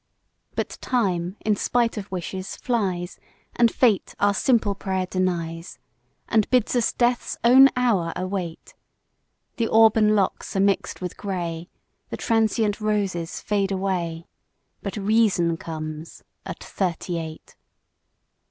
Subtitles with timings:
[0.55, 3.19] But time, in spite of wishes, flies
[3.55, 5.77] And Fate our simple prayer denies,
[6.27, 8.73] And bids us death's own hour await:
[9.57, 11.69] The auburn locks are mix'd with grey,
[12.09, 14.25] The transient roses fade away,
[14.81, 17.55] But reason comes at Thirty eight.